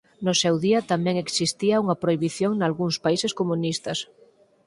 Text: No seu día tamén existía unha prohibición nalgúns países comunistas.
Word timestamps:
No 0.25 0.33
seu 0.41 0.55
día 0.65 0.79
tamén 0.91 1.15
existía 1.17 1.81
unha 1.83 1.99
prohibición 2.03 2.51
nalgúns 2.55 2.97
países 3.05 3.31
comunistas. 3.39 3.99